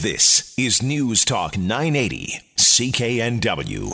[0.00, 3.90] This is News Talk 980, CKNW.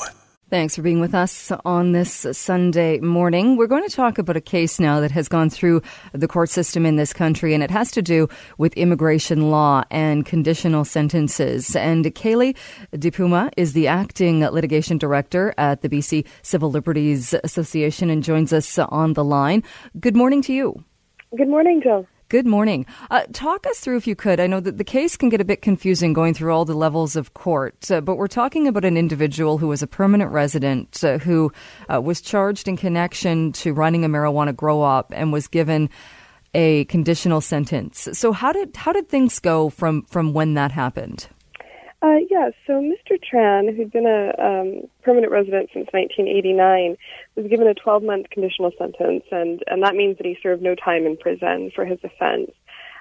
[0.51, 3.57] Thanks for being with us on this Sunday morning.
[3.57, 5.81] We're going to talk about a case now that has gone through
[6.13, 8.29] the court system in this country, and it has to do
[8.59, 11.75] with immigration law and conditional sentences.
[11.75, 12.55] And Caily
[12.93, 18.79] DiPuma is the acting litigation director at the BC Civil Liberties Association and joins us
[18.79, 19.63] on the line.
[19.99, 20.85] Good morning to you.
[21.35, 22.07] Good morning, Joe.
[22.31, 22.87] Good morning.
[23.11, 24.41] Uh, talk us through, if you could.
[24.41, 27.17] I know that the case can get a bit confusing going through all the levels
[27.17, 31.19] of court, uh, but we're talking about an individual who was a permanent resident uh,
[31.19, 31.53] who
[31.93, 35.91] uh, was charged in connection to running a marijuana grow op and was given
[36.55, 38.09] a conditional sentence.
[38.15, 41.29] So, how did how did things go from from when that happened?
[42.05, 43.19] Uh, yeah, so Mr.
[43.19, 46.99] Tran, who'd been a um, permanent resident since 1989,
[47.35, 50.75] was given a 12 month conditional sentence, and, and that means that he served no
[50.75, 52.51] time in prison for his offense.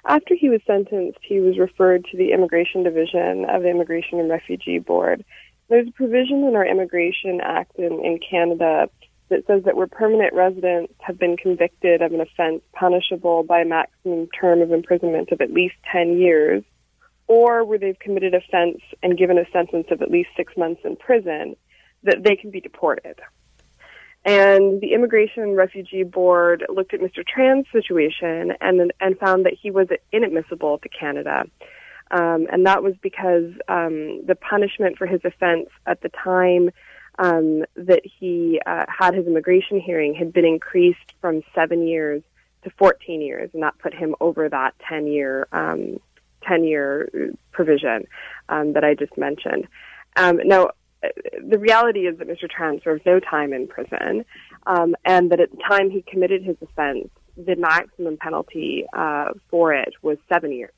[0.05, 4.29] After he was sentenced, he was referred to the Immigration Division of the Immigration and
[4.29, 5.25] Refugee Board.
[5.67, 8.87] There's a provision in our Immigration Act in, in Canada
[9.27, 13.65] that says that where permanent residents have been convicted of an offense punishable by a
[13.65, 16.63] maximum term of imprisonment of at least 10 years,
[17.27, 20.95] or where they've committed offense and given a sentence of at least six months in
[20.95, 21.55] prison,
[22.03, 23.19] that they can be deported.
[24.25, 27.25] And the Immigration and Refugee Board looked at Mr.
[27.27, 31.43] Tran's situation and and found that he was inadmissible to Canada.
[32.11, 36.69] Um, and that was because um, the punishment for his offense at the time
[37.19, 42.23] um, that he uh, had his immigration hearing had been increased from seven years
[42.63, 45.99] to 14 years, and that put him over that 10 year um,
[46.47, 47.09] 10 year
[47.51, 48.05] provision
[48.49, 49.67] um, that I just mentioned.
[50.15, 50.69] Um, now,
[51.45, 52.47] the reality is that Mr.
[52.49, 54.23] Tran served no time in prison,
[54.67, 59.73] um, and that at the time he committed his offense, the maximum penalty uh, for
[59.73, 60.71] it was seven years.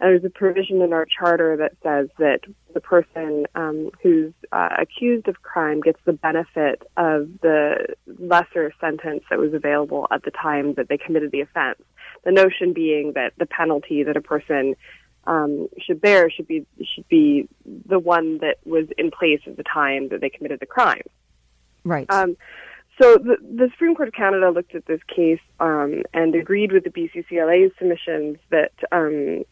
[0.00, 2.40] And there's a provision in our charter that says that
[2.72, 9.22] the person um, who's uh, accused of crime gets the benefit of the lesser sentence
[9.30, 11.80] that was available at the time that they committed the offense.
[12.24, 14.74] The notion being that the penalty that a person
[15.26, 17.48] um, should bear should be should be
[17.86, 21.02] the one that was in place at the time that they committed the crime.
[21.84, 22.06] Right.
[22.10, 22.36] Um,
[23.00, 26.84] so the, the, Supreme Court of Canada looked at this case um, and agreed with
[26.84, 29.44] the BCCLA's submissions that um,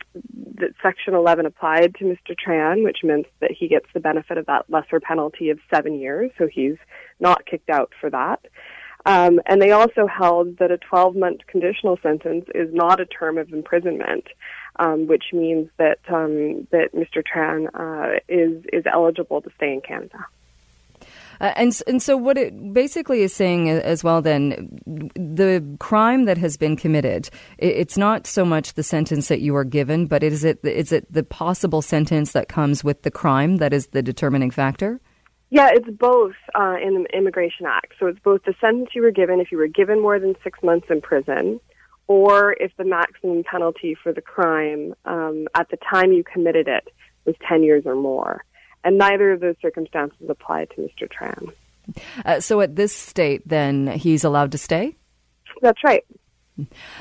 [0.54, 2.36] that Section 11 applied to Mr.
[2.36, 6.30] Tran, which meant that he gets the benefit of that lesser penalty of seven years.
[6.38, 6.76] So he's
[7.18, 8.40] not kicked out for that.
[9.04, 13.38] Um, and they also held that a 12 month conditional sentence is not a term
[13.38, 14.28] of imprisonment,
[14.76, 17.22] um, which means that um, that Mr.
[17.24, 20.26] Tran uh, is is eligible to stay in Canada.
[21.42, 26.38] Uh, and and so what it basically is saying as well then the crime that
[26.38, 30.44] has been committed it's not so much the sentence that you are given but is
[30.44, 34.50] it is it the possible sentence that comes with the crime that is the determining
[34.50, 35.00] factor
[35.50, 37.92] yeah, it's both uh, in the Immigration Act.
[38.00, 40.58] So it's both the sentence you were given if you were given more than six
[40.62, 41.60] months in prison,
[42.06, 46.88] or if the maximum penalty for the crime um, at the time you committed it
[47.26, 48.42] was 10 years or more.
[48.84, 51.08] And neither of those circumstances apply to Mr.
[51.08, 51.52] Tran.
[52.24, 54.96] Uh, so at this state, then, he's allowed to stay?
[55.60, 56.04] That's right.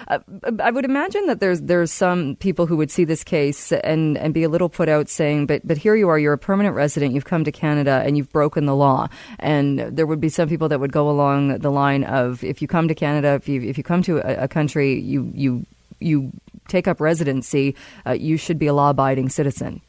[0.07, 0.19] Uh,
[0.59, 4.33] I would imagine that there's there's some people who would see this case and, and
[4.33, 7.13] be a little put out, saying, "But but here you are, you're a permanent resident,
[7.13, 9.09] you've come to Canada, and you've broken the law."
[9.39, 12.67] And there would be some people that would go along the line of, "If you
[12.67, 15.65] come to Canada, if you if you come to a, a country, you you
[15.99, 16.31] you
[16.69, 17.75] take up residency,
[18.07, 19.81] uh, you should be a law-abiding citizen."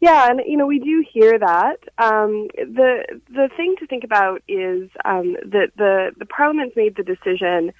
[0.00, 1.76] Yeah, and you know we do hear that.
[1.98, 7.02] Um, the the thing to think about is um, that the the Parliament's made the
[7.02, 7.72] decision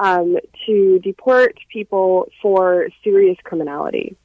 [0.00, 4.16] um, to deport people for serious criminality.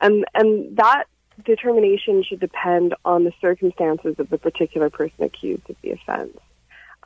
[0.00, 1.04] And, and that
[1.44, 6.36] determination should depend on the circumstances of the particular person accused of the offense.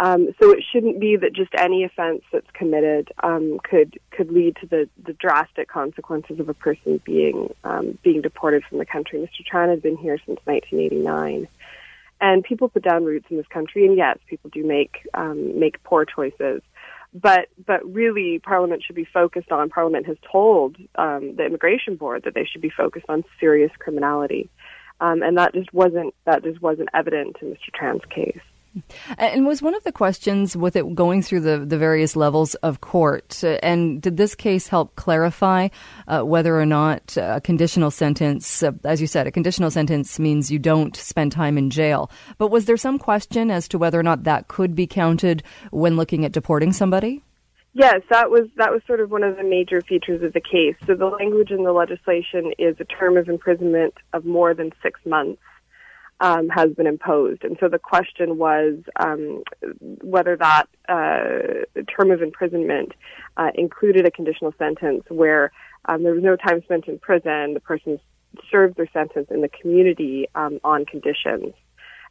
[0.01, 4.57] Um, so it shouldn't be that just any offense that's committed um, could could lead
[4.61, 9.19] to the, the drastic consequences of a person being um, being deported from the country.
[9.19, 9.45] Mr.
[9.45, 11.49] Tran has been here since 1989,
[12.21, 13.87] and people put down roots in this country.
[13.87, 16.63] And yes, people do make um, make poor choices
[17.15, 19.71] but but really Parliament should be focused on.
[19.71, 24.49] Parliament has told um, the immigration board that they should be focused on serious criminality,
[25.01, 27.73] um, and that just wasn't that just wasn't evident in Mr.
[27.75, 28.41] Tran's case.
[29.17, 32.81] And was one of the questions with it going through the, the various levels of
[32.81, 35.69] court, uh, and did this case help clarify
[36.07, 40.51] uh, whether or not a conditional sentence, uh, as you said, a conditional sentence means
[40.51, 42.11] you don't spend time in jail?
[42.39, 45.97] But was there some question as to whether or not that could be counted when
[45.97, 47.23] looking at deporting somebody?
[47.75, 50.75] Yes, that was that was sort of one of the major features of the case.
[50.87, 54.99] So the language in the legislation is a term of imprisonment of more than six
[55.07, 55.41] months
[56.21, 59.43] um, has been imposed, and so the question was um,
[60.03, 62.93] whether that uh, term of imprisonment
[63.37, 65.53] uh, included a conditional sentence where
[65.85, 67.55] um, there was no time spent in prison.
[67.55, 68.01] The person
[68.51, 71.55] served their sentence in the community um, on conditions,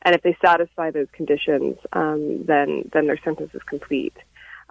[0.04, 4.16] and if they satisfy those conditions, um, then then their sentence is complete.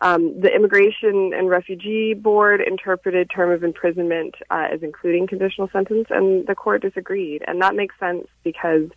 [0.01, 6.09] Um, the Immigration and Refugee Board interpreted term of imprisonment uh, as including conditional sentence,
[6.11, 7.43] and the court disagreed.
[7.47, 8.91] And that makes sense because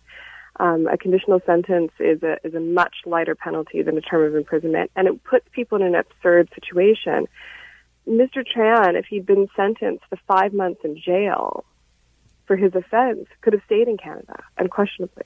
[0.60, 4.36] um, a conditional sentence is a is a much lighter penalty than a term of
[4.36, 7.26] imprisonment, and it puts people in an absurd situation.
[8.06, 8.44] Mr.
[8.44, 11.64] Tran, if he'd been sentenced to five months in jail
[12.46, 15.24] for his offense, could have stayed in Canada, unquestionably.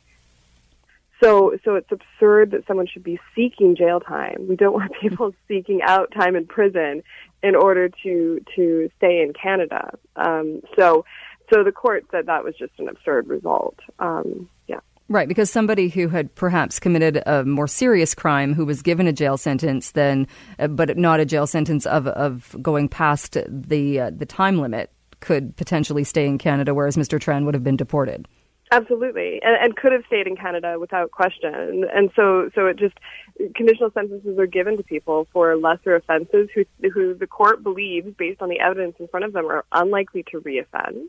[1.21, 4.47] So, so it's absurd that someone should be seeking jail time.
[4.49, 7.03] We don't want people seeking out time in prison
[7.43, 9.99] in order to to stay in Canada.
[10.15, 11.05] Um, so,
[11.53, 13.79] so the court said that was just an absurd result.
[13.99, 14.81] Um, yeah.
[15.09, 19.13] Right, because somebody who had perhaps committed a more serious crime, who was given a
[19.13, 20.27] jail sentence, then,
[20.59, 24.91] uh, but not a jail sentence of of going past the uh, the time limit,
[25.21, 27.19] could potentially stay in Canada, whereas Mr.
[27.19, 28.27] Tran would have been deported.
[28.73, 31.85] Absolutely, and, and could have stayed in Canada without question.
[31.95, 32.95] And, so, so it just
[33.55, 38.41] conditional sentences are given to people for lesser offenses who who the court believes, based
[38.41, 41.09] on the evidence in front of them, are unlikely to reoffend.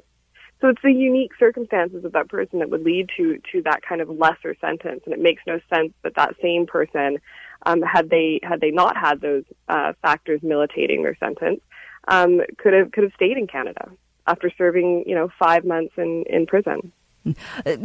[0.61, 4.01] So it's the unique circumstances of that person that would lead to to that kind
[4.01, 7.19] of lesser sentence, and it makes no sense that that same person,
[7.65, 11.59] um, had they had they not had those uh, factors militating their sentence,
[12.07, 13.91] um, could have could have stayed in Canada
[14.27, 16.91] after serving you know five months in in prison.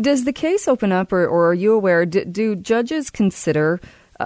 [0.00, 2.04] Does the case open up, or, or are you aware?
[2.04, 3.80] Do, do judges consider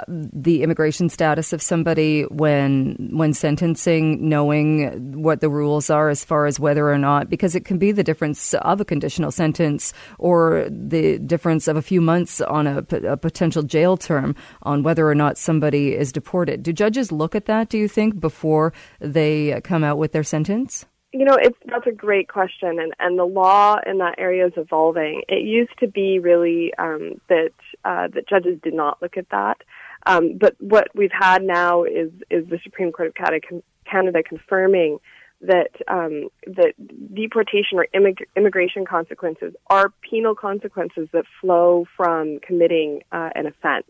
[0.09, 6.47] the immigration status of somebody when when sentencing, knowing what the rules are as far
[6.47, 10.67] as whether or not, because it can be the difference of a conditional sentence or
[10.71, 15.15] the difference of a few months on a, a potential jail term on whether or
[15.15, 16.63] not somebody is deported.
[16.63, 17.69] Do judges look at that?
[17.69, 20.87] Do you think before they come out with their sentence?
[21.17, 24.53] You know, it's that's a great question, and and the law in that area is
[24.57, 25.23] evolving.
[25.29, 27.53] It used to be really um, that
[27.85, 29.59] uh, that judges did not look at that,
[30.07, 34.99] um, but what we've had now is is the Supreme Court of Canada confirming
[35.41, 36.75] that um, that
[37.15, 43.87] deportation or immig- immigration consequences are penal consequences that flow from committing uh, an offense.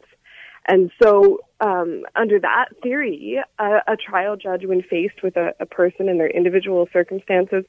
[0.66, 5.66] And so, um, under that theory, a, a, trial judge, when faced with a, a
[5.66, 7.64] person in their individual circumstances,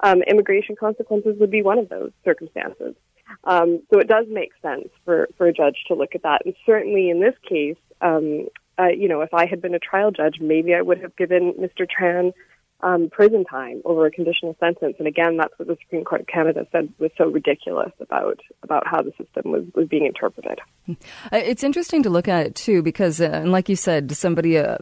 [0.00, 2.94] um, immigration consequences would be one of those circumstances.
[3.44, 6.42] Um, so it does make sense for, for a judge to look at that.
[6.44, 8.48] And certainly in this case, um,
[8.78, 11.54] uh, you know, if I had been a trial judge, maybe I would have given
[11.54, 11.86] Mr.
[11.86, 12.32] Tran
[12.82, 14.96] um, prison time over a conditional sentence.
[14.98, 18.86] And again, that's what the Supreme Court of Canada said was so ridiculous about about
[18.86, 20.58] how the system was, was being interpreted.
[20.88, 20.94] Uh,
[21.32, 24.76] it's interesting to look at it too, because, uh, and like you said, somebody uh,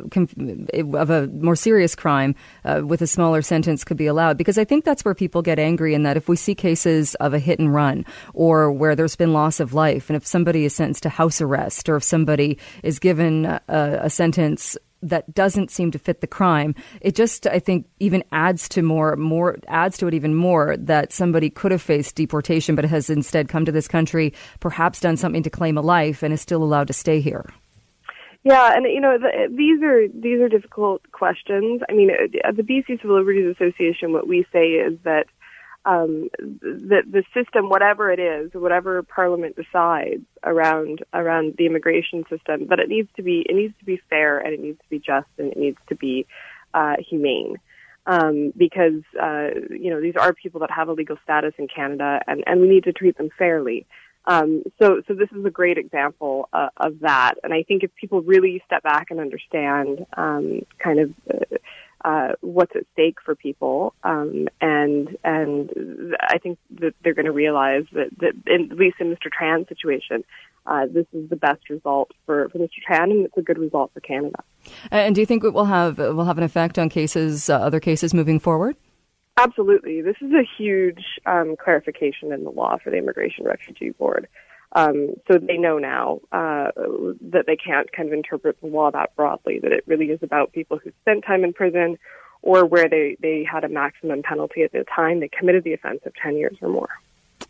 [0.94, 2.34] of a more serious crime
[2.64, 4.38] uh, with a smaller sentence could be allowed.
[4.38, 7.34] Because I think that's where people get angry, in that if we see cases of
[7.34, 8.04] a hit and run
[8.34, 11.88] or where there's been loss of life, and if somebody is sentenced to house arrest,
[11.88, 16.74] or if somebody is given a, a sentence that doesn't seem to fit the crime.
[17.00, 21.12] It just, I think, even adds to more, more adds to it even more that
[21.12, 25.42] somebody could have faced deportation, but has instead come to this country, perhaps done something
[25.42, 27.44] to claim a life, and is still allowed to stay here.
[28.44, 31.82] Yeah, and you know the, these are these are difficult questions.
[31.88, 32.10] I mean,
[32.44, 35.26] at the BC Civil Liberties Association, what we say is that
[35.88, 42.66] um, the the system, whatever it is, whatever Parliament decides around around the immigration system,
[42.66, 44.98] but it needs to be it needs to be fair and it needs to be
[44.98, 46.26] just and it needs to be
[46.74, 47.56] uh, humane.
[48.06, 52.20] Um, because uh, you know these are people that have a legal status in Canada,
[52.26, 53.86] and, and we need to treat them fairly.
[54.26, 57.36] Um, so, so this is a great example uh, of that.
[57.42, 61.56] And I think if people really step back and understand um, kind of uh,
[62.04, 67.32] uh, what's at stake for people, um, and and I think that they're going to
[67.32, 69.30] realize that, that in, at least in Mr.
[69.30, 70.24] Tran's situation,
[70.66, 72.68] uh, this is the best result for, for Mr.
[72.88, 74.44] Tran, and it's a good result for Canada.
[74.90, 77.80] And do you think it will have will have an effect on cases, uh, other
[77.80, 78.76] cases moving forward?
[79.36, 84.28] Absolutely, this is a huge um, clarification in the law for the Immigration Refugee Board.
[84.72, 86.70] Um, so they know now uh,
[87.30, 90.52] that they can't kind of interpret the law that broadly, that it really is about
[90.52, 91.98] people who spent time in prison
[92.42, 96.00] or where they, they had a maximum penalty at the time they committed the offense
[96.04, 96.90] of 10 years or more.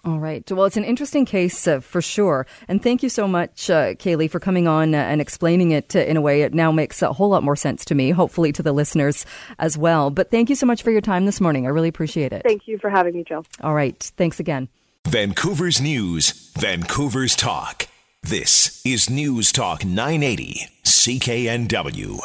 [0.04, 0.48] All right.
[0.50, 2.46] Well, it's an interesting case uh, for sure.
[2.68, 6.00] And thank you so much, uh, Caily, for coming on uh, and explaining it uh,
[6.00, 8.62] in a way it now makes a whole lot more sense to me, hopefully to
[8.62, 9.26] the listeners
[9.58, 10.10] as well.
[10.10, 11.66] But thank you so much for your time this morning.
[11.66, 12.42] I really appreciate it.
[12.44, 13.44] Thank you for having me, Jill.
[13.62, 13.98] All right.
[14.16, 14.68] Thanks again.
[15.06, 17.86] Vancouver's News, Vancouver's Talk.
[18.20, 22.18] This is News Talk 980, CKNW.